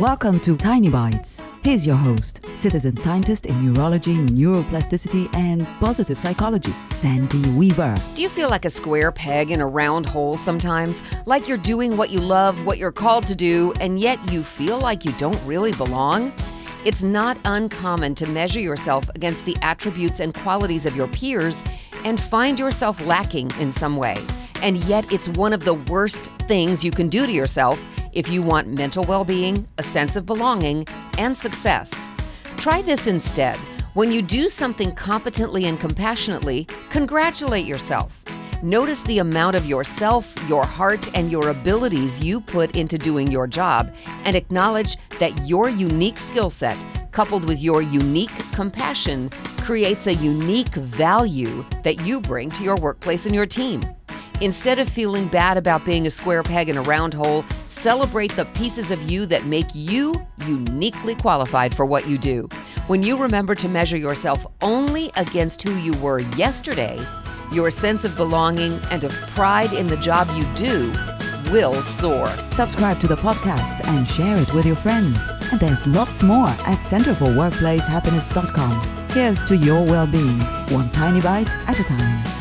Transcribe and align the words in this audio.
Welcome 0.00 0.40
to 0.40 0.58
Tiny 0.58 0.90
Bites. 0.90 1.42
Here's 1.62 1.86
your 1.86 1.96
host, 1.96 2.44
citizen 2.52 2.96
scientist 2.96 3.46
in 3.46 3.72
neurology, 3.72 4.14
neuroplasticity, 4.14 5.34
and 5.34 5.66
positive 5.80 6.20
psychology, 6.20 6.74
Sandy 6.90 7.40
Weaver. 7.52 7.96
Do 8.14 8.20
you 8.20 8.28
feel 8.28 8.50
like 8.50 8.66
a 8.66 8.70
square 8.70 9.10
peg 9.10 9.50
in 9.50 9.62
a 9.62 9.66
round 9.66 10.04
hole 10.04 10.36
sometimes? 10.36 11.00
Like 11.24 11.48
you're 11.48 11.56
doing 11.56 11.96
what 11.96 12.10
you 12.10 12.20
love, 12.20 12.66
what 12.66 12.76
you're 12.76 12.92
called 12.92 13.26
to 13.28 13.34
do, 13.34 13.72
and 13.80 13.98
yet 13.98 14.18
you 14.30 14.44
feel 14.44 14.78
like 14.78 15.06
you 15.06 15.12
don't 15.12 15.42
really 15.46 15.72
belong? 15.72 16.30
It's 16.84 17.02
not 17.02 17.38
uncommon 17.46 18.16
to 18.16 18.26
measure 18.26 18.60
yourself 18.60 19.08
against 19.14 19.46
the 19.46 19.56
attributes 19.62 20.20
and 20.20 20.34
qualities 20.34 20.84
of 20.84 20.94
your 20.94 21.08
peers 21.08 21.64
and 22.04 22.20
find 22.20 22.58
yourself 22.58 23.00
lacking 23.00 23.50
in 23.58 23.72
some 23.72 23.96
way. 23.96 24.22
And 24.62 24.76
yet, 24.84 25.12
it's 25.12 25.28
one 25.28 25.52
of 25.52 25.64
the 25.64 25.74
worst 25.74 26.30
things 26.48 26.84
you 26.84 26.90
can 26.90 27.08
do 27.08 27.26
to 27.26 27.32
yourself 27.32 27.84
if 28.12 28.28
you 28.28 28.42
want 28.42 28.68
mental 28.68 29.04
well 29.04 29.24
being, 29.24 29.68
a 29.78 29.82
sense 29.82 30.16
of 30.16 30.26
belonging, 30.26 30.86
and 31.18 31.36
success. 31.36 31.92
Try 32.56 32.82
this 32.82 33.06
instead. 33.06 33.58
When 33.94 34.10
you 34.10 34.22
do 34.22 34.48
something 34.48 34.92
competently 34.94 35.66
and 35.66 35.78
compassionately, 35.78 36.66
congratulate 36.90 37.66
yourself. 37.66 38.22
Notice 38.62 39.02
the 39.02 39.18
amount 39.18 39.54
of 39.54 39.66
yourself, 39.66 40.34
your 40.48 40.64
heart, 40.64 41.14
and 41.14 41.30
your 41.30 41.50
abilities 41.50 42.20
you 42.20 42.40
put 42.40 42.74
into 42.74 42.96
doing 42.98 43.30
your 43.30 43.46
job, 43.46 43.94
and 44.24 44.34
acknowledge 44.34 44.96
that 45.18 45.46
your 45.46 45.68
unique 45.68 46.18
skill 46.18 46.48
set, 46.48 46.84
coupled 47.12 47.46
with 47.46 47.60
your 47.60 47.82
unique 47.82 48.32
compassion, 48.52 49.30
creates 49.58 50.06
a 50.06 50.14
unique 50.14 50.74
value 50.74 51.64
that 51.84 52.00
you 52.00 52.20
bring 52.20 52.50
to 52.50 52.64
your 52.64 52.76
workplace 52.76 53.26
and 53.26 53.34
your 53.34 53.46
team. 53.46 53.82
Instead 54.42 54.78
of 54.78 54.86
feeling 54.88 55.28
bad 55.28 55.56
about 55.56 55.86
being 55.86 56.06
a 56.06 56.10
square 56.10 56.42
peg 56.42 56.68
in 56.68 56.76
a 56.76 56.82
round 56.82 57.14
hole, 57.14 57.42
celebrate 57.68 58.36
the 58.36 58.44
pieces 58.46 58.90
of 58.90 59.00
you 59.10 59.24
that 59.24 59.46
make 59.46 59.64
you 59.72 60.12
uniquely 60.46 61.14
qualified 61.14 61.74
for 61.74 61.86
what 61.86 62.06
you 62.06 62.18
do. 62.18 62.46
When 62.86 63.02
you 63.02 63.16
remember 63.16 63.54
to 63.54 63.66
measure 63.66 63.96
yourself 63.96 64.44
only 64.60 65.10
against 65.16 65.62
who 65.62 65.74
you 65.76 65.94
were 65.94 66.18
yesterday, 66.18 67.02
your 67.50 67.70
sense 67.70 68.04
of 68.04 68.14
belonging 68.14 68.78
and 68.90 69.04
of 69.04 69.12
pride 69.34 69.72
in 69.72 69.86
the 69.86 69.96
job 69.96 70.28
you 70.34 70.44
do 70.54 70.92
will 71.50 71.72
soar. 71.82 72.28
Subscribe 72.50 73.00
to 73.00 73.06
the 73.06 73.16
podcast 73.16 73.88
and 73.88 74.06
share 74.06 74.36
it 74.36 74.52
with 74.52 74.66
your 74.66 74.76
friends. 74.76 75.30
And 75.50 75.58
there's 75.58 75.86
lots 75.86 76.22
more 76.22 76.48
at 76.48 76.80
centerforworkplacehappiness.com. 76.80 79.08
Here's 79.10 79.42
to 79.44 79.56
your 79.56 79.82
well 79.82 80.06
being, 80.06 80.40
one 80.68 80.90
tiny 80.90 81.22
bite 81.22 81.48
at 81.66 81.80
a 81.80 81.84
time. 81.84 82.35